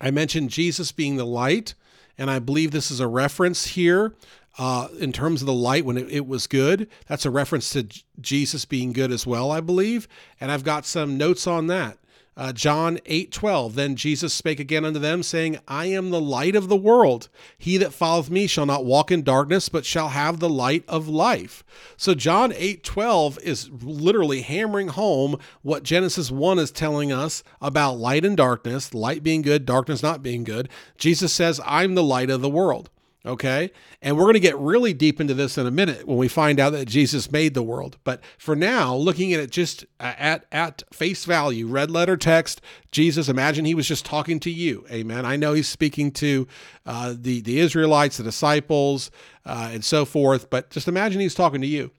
I 0.02 0.12
mentioned 0.12 0.50
Jesus 0.50 0.92
being 0.92 1.16
the 1.16 1.26
light, 1.26 1.76
and 2.18 2.30
I 2.30 2.40
believe 2.40 2.72
this 2.72 2.92
is 2.92 3.00
a 3.00 3.08
reference 3.08 3.68
here 3.68 4.14
uh, 4.58 4.88
in 5.00 5.12
terms 5.12 5.42
of 5.42 5.46
the 5.46 5.54
light 5.54 5.86
when 5.86 5.98
it, 5.98 6.10
it 6.10 6.28
was 6.28 6.48
good. 6.48 6.90
That's 7.08 7.26
a 7.26 7.32
reference 7.32 7.70
to 7.72 7.84
J- 7.84 8.04
Jesus 8.20 8.66
being 8.66 8.94
good 8.94 9.12
as 9.12 9.28
well, 9.28 9.52
I 9.52 9.60
believe. 9.60 10.08
And 10.40 10.52
I've 10.52 10.64
got 10.64 10.86
some 10.86 11.18
notes 11.18 11.46
on 11.48 11.68
that. 11.68 11.98
Uh, 12.38 12.52
John 12.52 13.00
8 13.06 13.32
12. 13.32 13.76
Then 13.76 13.96
Jesus 13.96 14.34
spake 14.34 14.60
again 14.60 14.84
unto 14.84 15.00
them, 15.00 15.24
saying, 15.24 15.60
I 15.68 15.86
am 15.86 16.10
the 16.10 16.20
light 16.20 16.56
of 16.56 16.68
the 16.68 16.76
world. 16.76 17.30
He 17.58 17.78
that 17.78 17.94
followeth 17.94 18.30
me 18.30 18.46
shall 18.48 18.66
not 18.66 18.84
walk 18.86 19.10
in 19.10 19.24
darkness, 19.24 19.70
but 19.70 19.86
shall 19.86 20.10
have 20.10 20.40
the 20.40 20.50
light 20.50 20.84
of 20.88 21.08
life. 21.08 21.64
So 21.96 22.14
John 22.14 22.52
8 22.56 22.84
12 22.84 23.40
is 23.40 23.70
literally 23.70 24.42
hammering 24.42 24.90
home 24.90 25.40
what 25.62 25.84
Genesis 25.84 26.30
1 26.30 26.60
is 26.60 26.72
telling 26.72 27.12
us 27.12 27.42
about 27.62 27.98
light 27.98 28.26
and 28.26 28.36
darkness, 28.36 28.94
light 28.94 29.24
being 29.24 29.42
good, 29.42 29.66
darkness 29.66 30.04
not 30.04 30.22
being 30.22 30.44
good. 30.44 30.68
Jesus 30.98 31.32
says, 31.32 31.62
I'm 31.66 31.96
the 31.96 32.04
light 32.04 32.30
of 32.30 32.42
the 32.42 32.50
world. 32.50 32.90
Okay. 33.26 33.72
And 34.04 34.16
we're 34.16 34.26
going 34.26 34.36
to 34.36 34.40
get 34.40 34.58
really 34.60 34.94
deep 34.94 35.20
into 35.20 35.34
this 35.34 35.58
in 35.58 35.66
a 35.66 35.72
minute 35.72 36.08
when 36.08 36.18
we 36.18 36.28
find 36.28 36.60
out 36.60 36.74
that 36.74 36.88
Jesus 36.88 37.32
made 37.32 37.56
the 37.56 37.64
world. 37.64 37.98
But 38.04 38.22
for 38.38 38.56
now, 38.56 38.96
looking 38.96 39.34
at 39.34 39.40
it 39.40 39.50
just 39.50 39.84
at, 40.00 40.46
at 40.52 40.84
face 40.94 41.26
value, 41.26 41.66
red 41.66 41.90
letter 41.90 42.18
text, 42.18 42.62
Jesus, 42.92 43.28
imagine 43.28 43.66
he 43.66 43.74
was 43.74 43.88
just 43.88 44.06
talking 44.06 44.40
to 44.42 44.52
you. 44.52 44.86
Amen. 44.92 45.26
I 45.26 45.38
know 45.38 45.54
he's 45.54 45.68
speaking 45.68 46.12
to 46.12 46.48
uh, 46.86 47.16
the, 47.18 47.42
the 47.42 47.60
Israelites, 47.60 48.18
the 48.18 48.24
disciples, 48.24 49.10
uh, 49.44 49.72
and 49.74 49.84
so 49.84 50.06
forth, 50.06 50.52
but 50.52 50.70
just 50.70 50.88
imagine 50.88 51.20
he's 51.20 51.34
talking 51.34 51.62
to 51.62 51.68
you. 51.68 51.90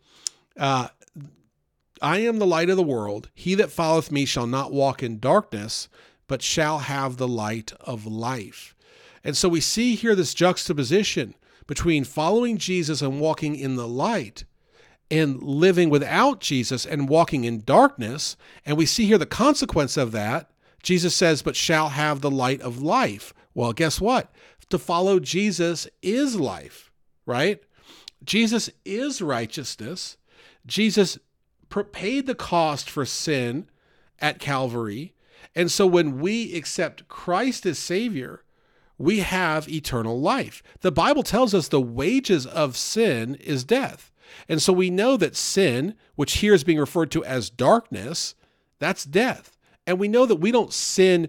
Uh, 0.56 0.88
I 2.00 2.18
am 2.18 2.38
the 2.38 2.46
light 2.46 2.70
of 2.70 2.76
the 2.76 2.82
world. 2.82 3.30
He 3.34 3.56
that 3.56 3.70
followeth 3.70 4.12
me 4.12 4.26
shall 4.26 4.46
not 4.46 4.72
walk 4.72 5.02
in 5.02 5.18
darkness, 5.18 5.88
but 6.28 6.42
shall 6.42 6.80
have 6.80 7.16
the 7.16 7.28
light 7.28 7.72
of 7.80 8.06
life. 8.06 8.75
And 9.26 9.36
so 9.36 9.48
we 9.48 9.60
see 9.60 9.96
here 9.96 10.14
this 10.14 10.34
juxtaposition 10.34 11.34
between 11.66 12.04
following 12.04 12.58
Jesus 12.58 13.02
and 13.02 13.20
walking 13.20 13.56
in 13.56 13.74
the 13.74 13.88
light 13.88 14.44
and 15.10 15.42
living 15.42 15.90
without 15.90 16.40
Jesus 16.40 16.86
and 16.86 17.08
walking 17.08 17.42
in 17.42 17.64
darkness. 17.64 18.36
And 18.64 18.76
we 18.76 18.86
see 18.86 19.04
here 19.04 19.18
the 19.18 19.26
consequence 19.26 19.96
of 19.96 20.12
that. 20.12 20.48
Jesus 20.80 21.12
says, 21.12 21.42
but 21.42 21.56
shall 21.56 21.88
have 21.88 22.20
the 22.20 22.30
light 22.30 22.60
of 22.60 22.80
life. 22.80 23.34
Well, 23.52 23.72
guess 23.72 24.00
what? 24.00 24.30
To 24.70 24.78
follow 24.78 25.18
Jesus 25.18 25.88
is 26.02 26.36
life, 26.36 26.92
right? 27.26 27.60
Jesus 28.24 28.70
is 28.84 29.20
righteousness. 29.20 30.18
Jesus 30.66 31.18
paid 31.90 32.26
the 32.26 32.36
cost 32.36 32.88
for 32.88 33.04
sin 33.04 33.68
at 34.20 34.38
Calvary. 34.38 35.14
And 35.52 35.68
so 35.68 35.84
when 35.84 36.20
we 36.20 36.54
accept 36.54 37.08
Christ 37.08 37.66
as 37.66 37.80
Savior, 37.80 38.44
we 38.98 39.20
have 39.20 39.68
eternal 39.68 40.20
life. 40.20 40.62
The 40.80 40.92
Bible 40.92 41.22
tells 41.22 41.54
us 41.54 41.68
the 41.68 41.80
wages 41.80 42.46
of 42.46 42.76
sin 42.76 43.34
is 43.36 43.64
death. 43.64 44.10
And 44.48 44.60
so 44.60 44.72
we 44.72 44.90
know 44.90 45.16
that 45.16 45.36
sin, 45.36 45.94
which 46.14 46.38
here 46.38 46.54
is 46.54 46.64
being 46.64 46.78
referred 46.78 47.10
to 47.12 47.24
as 47.24 47.50
darkness, 47.50 48.34
that's 48.78 49.04
death. 49.04 49.56
And 49.86 49.98
we 49.98 50.08
know 50.08 50.26
that 50.26 50.36
we 50.36 50.50
don't 50.50 50.72
sin 50.72 51.28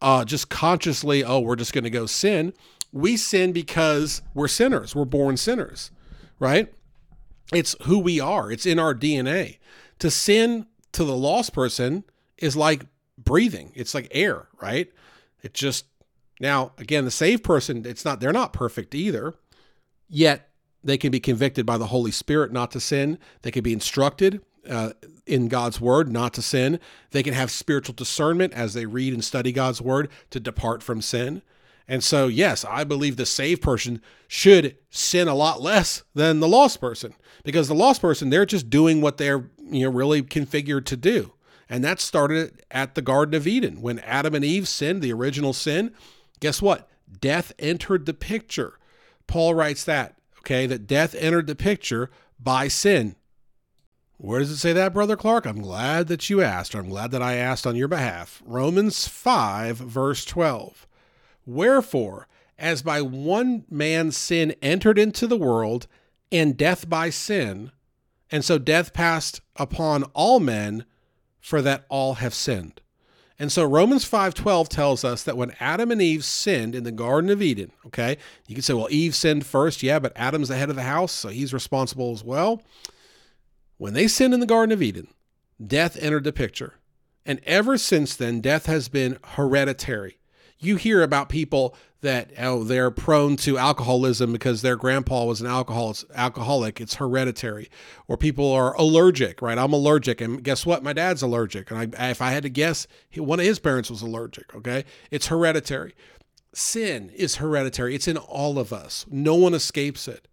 uh, 0.00 0.24
just 0.24 0.48
consciously, 0.48 1.24
oh, 1.24 1.40
we're 1.40 1.56
just 1.56 1.72
going 1.72 1.84
to 1.84 1.90
go 1.90 2.06
sin. 2.06 2.52
We 2.92 3.16
sin 3.16 3.52
because 3.52 4.22
we're 4.34 4.48
sinners. 4.48 4.94
We're 4.94 5.04
born 5.04 5.36
sinners, 5.36 5.90
right? 6.38 6.72
It's 7.52 7.76
who 7.82 7.98
we 7.98 8.20
are, 8.20 8.50
it's 8.50 8.66
in 8.66 8.78
our 8.78 8.94
DNA. 8.94 9.58
To 10.00 10.10
sin 10.10 10.66
to 10.92 11.04
the 11.04 11.16
lost 11.16 11.52
person 11.52 12.04
is 12.38 12.56
like 12.56 12.86
breathing, 13.16 13.72
it's 13.74 13.94
like 13.94 14.08
air, 14.10 14.48
right? 14.60 14.90
It 15.42 15.54
just 15.54 15.86
now, 16.40 16.72
again, 16.78 17.04
the 17.04 17.10
saved 17.10 17.44
person, 17.44 17.84
it's 17.86 18.04
not 18.04 18.20
they're 18.20 18.32
not 18.32 18.52
perfect 18.52 18.94
either. 18.94 19.34
Yet 20.08 20.50
they 20.84 20.98
can 20.98 21.10
be 21.10 21.20
convicted 21.20 21.66
by 21.66 21.78
the 21.78 21.88
Holy 21.88 22.10
Spirit 22.10 22.52
not 22.52 22.70
to 22.72 22.80
sin. 22.80 23.18
They 23.42 23.50
can 23.50 23.62
be 23.62 23.72
instructed 23.72 24.40
uh, 24.68 24.90
in 25.26 25.48
God's 25.48 25.80
word 25.80 26.10
not 26.12 26.34
to 26.34 26.42
sin. 26.42 26.78
They 27.10 27.22
can 27.22 27.34
have 27.34 27.50
spiritual 27.50 27.94
discernment 27.94 28.52
as 28.52 28.74
they 28.74 28.86
read 28.86 29.12
and 29.12 29.24
study 29.24 29.52
God's 29.52 29.80
word 29.80 30.08
to 30.30 30.38
depart 30.38 30.82
from 30.82 31.02
sin. 31.02 31.42
And 31.88 32.02
so, 32.02 32.26
yes, 32.26 32.64
I 32.64 32.84
believe 32.84 33.16
the 33.16 33.26
saved 33.26 33.62
person 33.62 34.02
should 34.26 34.76
sin 34.90 35.28
a 35.28 35.34
lot 35.34 35.60
less 35.60 36.02
than 36.14 36.40
the 36.40 36.48
lost 36.48 36.80
person 36.80 37.14
because 37.44 37.68
the 37.68 37.74
lost 37.74 38.00
person, 38.00 38.30
they're 38.30 38.46
just 38.46 38.70
doing 38.70 39.00
what 39.00 39.18
they're 39.18 39.48
you 39.70 39.84
know 39.84 39.90
really 39.90 40.22
configured 40.22 40.84
to 40.86 40.96
do. 40.96 41.32
And 41.68 41.82
that 41.84 42.00
started 42.00 42.62
at 42.70 42.94
the 42.94 43.02
Garden 43.02 43.34
of 43.34 43.46
Eden 43.46 43.80
when 43.80 43.98
Adam 44.00 44.34
and 44.34 44.44
Eve 44.44 44.68
sinned, 44.68 45.02
the 45.02 45.12
original 45.12 45.52
sin. 45.52 45.92
Guess 46.40 46.62
what? 46.62 46.88
Death 47.20 47.52
entered 47.58 48.06
the 48.06 48.14
picture. 48.14 48.78
Paul 49.26 49.54
writes 49.54 49.84
that, 49.84 50.16
okay, 50.40 50.66
that 50.66 50.86
death 50.86 51.14
entered 51.16 51.46
the 51.46 51.54
picture 51.54 52.10
by 52.38 52.68
sin. 52.68 53.16
Where 54.18 54.40
does 54.40 54.50
it 54.50 54.56
say 54.56 54.72
that, 54.72 54.94
Brother 54.94 55.16
Clark? 55.16 55.46
I'm 55.46 55.60
glad 55.60 56.08
that 56.08 56.30
you 56.30 56.40
asked, 56.40 56.74
or 56.74 56.78
I'm 56.78 56.88
glad 56.88 57.10
that 57.10 57.22
I 57.22 57.34
asked 57.34 57.66
on 57.66 57.76
your 57.76 57.88
behalf. 57.88 58.42
Romans 58.46 59.06
5, 59.06 59.76
verse 59.76 60.24
12. 60.24 60.86
Wherefore, 61.44 62.26
as 62.58 62.82
by 62.82 63.02
one 63.02 63.64
man's 63.70 64.16
sin 64.16 64.54
entered 64.62 64.98
into 64.98 65.26
the 65.26 65.36
world, 65.36 65.86
and 66.32 66.56
death 66.56 66.88
by 66.88 67.10
sin, 67.10 67.72
and 68.30 68.44
so 68.44 68.58
death 68.58 68.92
passed 68.94 69.42
upon 69.56 70.04
all 70.14 70.40
men, 70.40 70.86
for 71.38 71.60
that 71.62 71.84
all 71.88 72.14
have 72.14 72.34
sinned. 72.34 72.80
And 73.38 73.52
so 73.52 73.64
Romans 73.64 74.04
5:12 74.04 74.68
tells 74.68 75.04
us 75.04 75.22
that 75.22 75.36
when 75.36 75.54
Adam 75.60 75.90
and 75.90 76.00
Eve 76.00 76.24
sinned 76.24 76.74
in 76.74 76.84
the 76.84 76.92
garden 76.92 77.30
of 77.30 77.42
Eden, 77.42 77.70
okay? 77.86 78.16
You 78.46 78.54
can 78.54 78.62
say 78.62 78.74
well 78.74 78.88
Eve 78.90 79.14
sinned 79.14 79.44
first, 79.44 79.82
yeah, 79.82 79.98
but 79.98 80.12
Adam's 80.16 80.48
the 80.48 80.56
head 80.56 80.70
of 80.70 80.76
the 80.76 80.82
house, 80.82 81.12
so 81.12 81.28
he's 81.28 81.52
responsible 81.52 82.12
as 82.12 82.24
well. 82.24 82.62
When 83.76 83.92
they 83.92 84.08
sinned 84.08 84.32
in 84.32 84.40
the 84.40 84.46
garden 84.46 84.72
of 84.72 84.82
Eden, 84.82 85.08
death 85.64 85.96
entered 86.00 86.24
the 86.24 86.32
picture. 86.32 86.74
And 87.26 87.40
ever 87.44 87.76
since 87.76 88.16
then 88.16 88.40
death 88.40 88.66
has 88.66 88.88
been 88.88 89.18
hereditary. 89.22 90.18
You 90.58 90.76
hear 90.76 91.02
about 91.02 91.28
people 91.28 91.76
that 92.00 92.30
oh 92.38 92.62
they're 92.62 92.90
prone 92.90 93.36
to 93.36 93.58
alcoholism 93.58 94.32
because 94.32 94.62
their 94.62 94.76
grandpa 94.76 95.24
was 95.24 95.40
an 95.40 95.46
alcoholic 95.46 95.98
alcoholic. 96.14 96.80
It's 96.80 96.94
hereditary. 96.96 97.68
Or 98.08 98.16
people 98.16 98.50
are 98.52 98.74
allergic 98.76 99.42
right? 99.42 99.58
I'm 99.58 99.72
allergic 99.72 100.20
and 100.20 100.42
guess 100.42 100.64
what? 100.64 100.82
My 100.82 100.92
dad's 100.92 101.22
allergic. 101.22 101.70
And 101.70 101.96
I, 101.98 102.10
if 102.10 102.22
i 102.22 102.30
had 102.30 102.42
to 102.44 102.48
guess 102.48 102.86
one 103.16 103.40
of 103.40 103.46
his 103.46 103.58
parents 103.58 103.90
was 103.90 104.02
allergic 104.02 104.54
okay? 104.54 104.84
It's 105.10 105.26
hereditary. 105.26 105.94
Sin 106.52 107.10
is 107.14 107.36
hereditary. 107.36 107.94
It's 107.94 108.08
in 108.08 108.16
all 108.16 108.58
of 108.58 108.72
us. 108.72 109.04
No 109.10 109.34
one 109.34 109.52
escapes 109.52 110.08
it. 110.08 110.26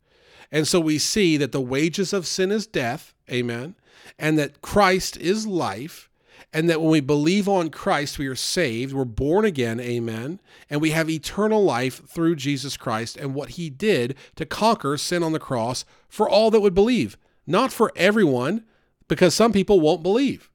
And 0.52 0.68
so 0.68 0.80
we 0.80 1.00
see 1.00 1.36
that 1.38 1.52
the 1.52 1.60
wages 1.60 2.14
of 2.14 2.28
sin 2.28 2.52
is 2.52 2.68
death 2.68 3.14
amen 3.32 3.76
and 4.20 4.38
that 4.38 4.62
christ 4.62 5.18
is 5.18 5.48
life 5.48 6.10
and 6.54 6.70
that 6.70 6.80
when 6.80 6.92
we 6.92 7.02
believe 7.02 7.50
on 7.50 7.70
Christ, 7.70 8.20
we 8.20 8.28
are 8.28 8.36
saved, 8.36 8.94
we're 8.94 9.06
born 9.06 9.44
again, 9.44 9.80
amen, 9.80 10.40
and 10.70 10.80
we 10.80 10.92
have 10.92 11.10
eternal 11.10 11.64
life 11.64 12.08
through 12.08 12.36
Jesus 12.36 12.78
Christ 12.78 13.18
and 13.18 13.34
what 13.34 13.52
he 13.52 13.72
did 13.72 14.16
to 14.36 14.46
conquer 14.46 14.96
sin 14.98 15.24
on 15.24 15.32
the 15.32 15.40
cross 15.40 15.84
for 16.08 16.30
all 16.30 16.52
that 16.52 16.62
would 16.62 16.76
believe. 16.76 17.18
Not 17.48 17.74
for 17.74 17.92
everyone, 17.96 18.64
because 19.08 19.34
some 19.34 19.52
people 19.52 19.80
won't 19.80 20.04
believe. 20.04 20.50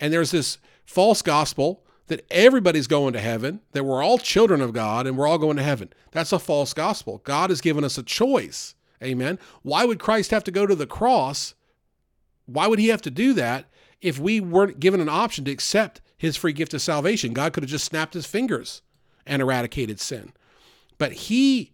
And 0.00 0.12
there's 0.12 0.30
this 0.30 0.58
false 0.84 1.22
gospel 1.22 1.84
that 2.06 2.26
everybody's 2.30 2.86
going 2.86 3.12
to 3.12 3.20
heaven, 3.20 3.60
that 3.72 3.84
we're 3.84 4.02
all 4.02 4.18
children 4.18 4.60
of 4.60 4.72
God 4.72 5.06
and 5.06 5.16
we're 5.16 5.26
all 5.26 5.38
going 5.38 5.56
to 5.56 5.62
heaven. 5.62 5.92
That's 6.10 6.32
a 6.32 6.38
false 6.38 6.74
gospel. 6.74 7.22
God 7.24 7.50
has 7.50 7.60
given 7.60 7.84
us 7.84 7.96
a 7.96 8.02
choice. 8.02 8.74
Amen. 9.02 9.38
Why 9.62 9.84
would 9.84 9.98
Christ 9.98 10.30
have 10.30 10.44
to 10.44 10.50
go 10.50 10.66
to 10.66 10.74
the 10.74 10.86
cross? 10.86 11.54
Why 12.46 12.66
would 12.66 12.78
he 12.78 12.88
have 12.88 13.02
to 13.02 13.10
do 13.10 13.32
that 13.34 13.66
if 14.00 14.18
we 14.18 14.40
weren't 14.40 14.80
given 14.80 15.00
an 15.00 15.08
option 15.08 15.44
to 15.44 15.50
accept 15.50 16.00
his 16.16 16.36
free 16.36 16.52
gift 16.52 16.74
of 16.74 16.82
salvation, 16.82 17.32
God 17.32 17.52
could 17.52 17.62
have 17.62 17.70
just 17.70 17.84
snapped 17.84 18.14
his 18.14 18.26
fingers 18.26 18.82
and 19.26 19.42
eradicated 19.42 20.00
sin. 20.00 20.32
But 20.98 21.12
he, 21.12 21.72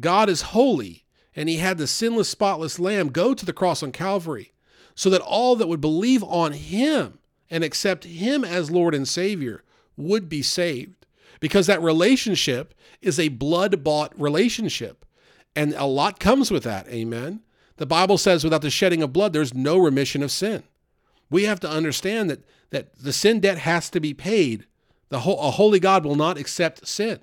God 0.00 0.28
is 0.28 0.42
holy, 0.42 1.04
and 1.34 1.48
he 1.48 1.56
had 1.56 1.78
the 1.78 1.86
sinless, 1.86 2.28
spotless 2.28 2.78
lamb 2.78 3.08
go 3.08 3.34
to 3.34 3.46
the 3.46 3.52
cross 3.52 3.82
on 3.82 3.92
Calvary 3.92 4.52
so 4.94 5.10
that 5.10 5.22
all 5.22 5.56
that 5.56 5.68
would 5.68 5.80
believe 5.80 6.22
on 6.24 6.52
him 6.52 7.18
and 7.50 7.64
accept 7.64 8.04
him 8.04 8.44
as 8.44 8.70
Lord 8.70 8.94
and 8.94 9.08
Savior 9.08 9.62
would 9.96 10.28
be 10.28 10.42
saved. 10.42 11.06
Because 11.40 11.66
that 11.66 11.82
relationship 11.82 12.72
is 13.00 13.18
a 13.18 13.28
blood 13.28 13.82
bought 13.82 14.18
relationship. 14.18 15.04
And 15.56 15.74
a 15.74 15.86
lot 15.86 16.20
comes 16.20 16.50
with 16.50 16.62
that. 16.64 16.86
Amen. 16.88 17.40
The 17.78 17.86
Bible 17.86 18.16
says 18.16 18.44
without 18.44 18.62
the 18.62 18.70
shedding 18.70 19.02
of 19.02 19.12
blood, 19.12 19.32
there's 19.32 19.52
no 19.52 19.76
remission 19.76 20.22
of 20.22 20.30
sin 20.30 20.62
we 21.32 21.44
have 21.44 21.60
to 21.60 21.70
understand 21.70 22.30
that 22.30 22.44
that 22.70 22.96
the 22.96 23.12
sin 23.12 23.40
debt 23.40 23.58
has 23.58 23.90
to 23.90 24.00
be 24.00 24.14
paid. 24.14 24.66
The 25.10 25.20
whole, 25.20 25.38
a 25.40 25.50
holy 25.50 25.78
God 25.78 26.06
will 26.06 26.16
not 26.16 26.38
accept 26.38 26.86
sin. 26.86 27.18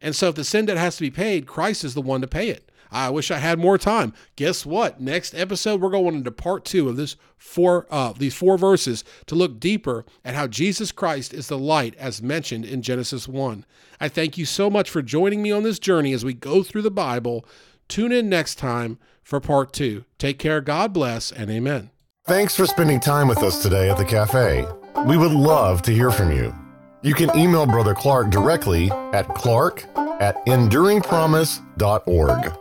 And 0.00 0.16
so 0.16 0.28
if 0.28 0.34
the 0.34 0.44
sin 0.44 0.64
debt 0.64 0.78
has 0.78 0.96
to 0.96 1.02
be 1.02 1.10
paid, 1.10 1.46
Christ 1.46 1.84
is 1.84 1.92
the 1.92 2.00
one 2.00 2.22
to 2.22 2.26
pay 2.26 2.48
it. 2.48 2.70
I 2.90 3.10
wish 3.10 3.30
I 3.30 3.36
had 3.36 3.58
more 3.58 3.76
time. 3.76 4.14
Guess 4.36 4.64
what? 4.64 4.98
Next 4.98 5.34
episode, 5.34 5.82
we're 5.82 5.90
going 5.90 6.14
into 6.14 6.30
part 6.30 6.64
two 6.64 6.88
of 6.88 6.96
this 6.96 7.16
four 7.36 7.86
uh, 7.90 8.14
these 8.16 8.34
four 8.34 8.56
verses 8.56 9.04
to 9.26 9.34
look 9.34 9.60
deeper 9.60 10.06
at 10.24 10.34
how 10.34 10.46
Jesus 10.46 10.90
Christ 10.90 11.34
is 11.34 11.48
the 11.48 11.58
light 11.58 11.94
as 11.96 12.22
mentioned 12.22 12.64
in 12.64 12.80
Genesis 12.80 13.28
1. 13.28 13.66
I 14.00 14.08
thank 14.08 14.38
you 14.38 14.46
so 14.46 14.70
much 14.70 14.88
for 14.88 15.02
joining 15.02 15.42
me 15.42 15.50
on 15.50 15.64
this 15.64 15.78
journey 15.78 16.14
as 16.14 16.24
we 16.24 16.32
go 16.32 16.62
through 16.62 16.82
the 16.82 16.90
Bible 16.90 17.44
Tune 17.88 18.12
in 18.12 18.28
next 18.28 18.56
time 18.56 18.98
for 19.22 19.40
part 19.40 19.72
two. 19.72 20.04
Take 20.18 20.38
care. 20.38 20.60
God 20.60 20.92
bless 20.92 21.32
and 21.32 21.50
amen. 21.50 21.90
Thanks 22.28 22.54
for 22.54 22.66
spending 22.66 23.00
time 23.00 23.26
with 23.26 23.42
us 23.42 23.62
today 23.62 23.88
at 23.88 23.96
the 23.96 24.04
cafe. 24.04 24.66
We 25.06 25.16
would 25.16 25.32
love 25.32 25.80
to 25.80 25.94
hear 25.94 26.10
from 26.10 26.30
you. 26.30 26.54
You 27.00 27.14
can 27.14 27.34
email 27.34 27.64
Brother 27.64 27.94
Clark 27.94 28.28
directly 28.28 28.90
at 29.14 29.26
clark 29.34 29.86
at 30.20 30.36
enduringpromise.org. 30.44 32.52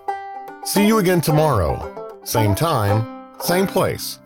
See 0.63 0.87
you 0.87 0.99
again 0.99 1.19
tomorrow. 1.19 2.17
Same 2.23 2.55
time, 2.55 3.27
same 3.41 3.67
place. 3.67 4.19